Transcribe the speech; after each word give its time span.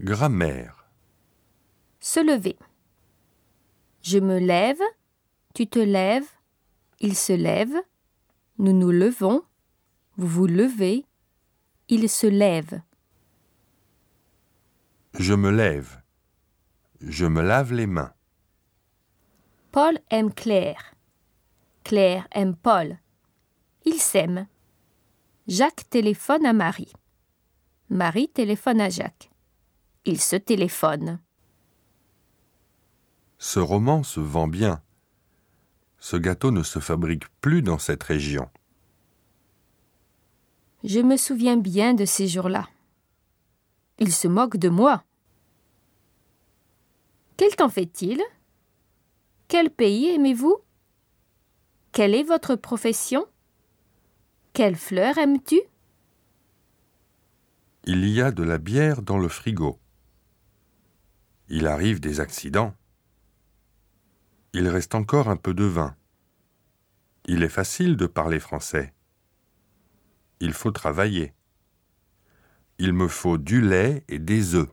Grammaire. 0.00 0.88
Se 2.00 2.18
lever. 2.20 2.58
Je 4.02 4.18
me 4.18 4.38
lève, 4.38 4.82
tu 5.54 5.68
te 5.68 5.78
lèves, 5.78 6.28
il 7.00 7.16
se 7.16 7.32
lève, 7.32 7.74
nous 8.58 8.72
nous 8.72 8.90
levons, 8.90 9.44
vous 10.16 10.26
vous 10.26 10.46
levez, 10.46 11.06
il 11.88 12.08
se 12.08 12.26
lève. 12.26 12.82
Je 15.14 15.34
me 15.34 15.50
lève. 15.50 16.02
Je 17.00 17.26
me 17.26 17.40
lave 17.40 17.72
les 17.72 17.86
mains. 17.86 18.12
Paul 19.70 19.98
aime 20.10 20.34
Claire. 20.34 20.94
Claire 21.84 22.26
aime 22.32 22.56
Paul. 22.56 22.98
Ils 23.84 24.00
s'aiment. 24.00 24.48
Jacques 25.46 25.88
téléphone 25.88 26.46
à 26.46 26.52
Marie. 26.52 26.92
Marie 27.90 28.28
téléphone 28.28 28.80
à 28.80 28.88
Jacques. 28.88 29.30
Ils 30.06 30.20
se 30.20 30.36
téléphonent. 30.36 31.18
Ce 33.38 33.58
roman 33.58 34.02
se 34.02 34.20
vend 34.20 34.48
bien. 34.48 34.82
Ce 35.98 36.16
gâteau 36.16 36.50
ne 36.50 36.62
se 36.62 36.78
fabrique 36.78 37.28
plus 37.40 37.62
dans 37.62 37.78
cette 37.78 38.02
région. 38.02 38.50
Je 40.82 41.00
me 41.00 41.16
souviens 41.16 41.56
bien 41.56 41.94
de 41.94 42.04
ces 42.04 42.28
jours-là. 42.28 42.68
Ils 43.98 44.12
se 44.12 44.28
moquent 44.28 44.58
de 44.58 44.68
moi. 44.68 45.04
Quel 47.38 47.56
temps 47.56 47.70
fait-il? 47.70 48.22
Quel 49.48 49.70
pays 49.70 50.08
aimez-vous? 50.08 50.58
Quelle 51.92 52.14
est 52.14 52.24
votre 52.24 52.56
profession? 52.56 53.26
Quelle 54.52 54.76
fleur 54.76 55.16
aimes-tu? 55.16 55.60
Il 57.84 58.08
y 58.08 58.20
a 58.20 58.30
de 58.30 58.42
la 58.42 58.58
bière 58.58 59.02
dans 59.02 59.18
le 59.18 59.28
frigo. 59.28 59.78
Il 61.48 61.66
arrive 61.66 62.00
des 62.00 62.20
accidents. 62.20 62.74
Il 64.54 64.66
reste 64.68 64.94
encore 64.94 65.28
un 65.28 65.36
peu 65.36 65.52
de 65.52 65.64
vin. 65.64 65.94
Il 67.26 67.42
est 67.42 67.50
facile 67.50 67.96
de 67.96 68.06
parler 68.06 68.40
français. 68.40 68.94
Il 70.40 70.54
faut 70.54 70.70
travailler. 70.70 71.34
Il 72.78 72.94
me 72.94 73.08
faut 73.08 73.36
du 73.36 73.60
lait 73.60 74.04
et 74.08 74.18
des 74.18 74.54
œufs. 74.54 74.70